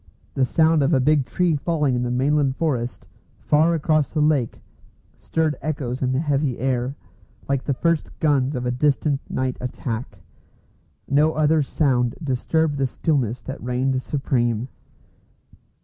The 0.33 0.45
sound 0.45 0.81
of 0.81 0.95
a 0.95 0.99
big 0.99 1.27
tree 1.27 1.55
falling 1.55 1.93
in 1.93 2.01
the 2.01 2.09
mainland 2.09 2.55
forest, 2.55 3.05
far 3.37 3.75
across 3.75 4.11
the 4.11 4.19
lake, 4.19 4.59
stirred 5.15 5.55
echoes 5.61 6.01
in 6.01 6.11
the 6.11 6.19
heavy 6.19 6.57
air, 6.57 6.95
like 7.47 7.63
the 7.65 7.75
first 7.75 8.19
guns 8.19 8.55
of 8.55 8.65
a 8.65 8.71
distant 8.71 9.21
night 9.29 9.57
attack. 9.61 10.17
No 11.07 11.33
other 11.33 11.61
sound 11.61 12.15
disturbed 12.23 12.77
the 12.79 12.87
stillness 12.87 13.43
that 13.43 13.61
reigned 13.63 14.01
supreme. 14.01 14.69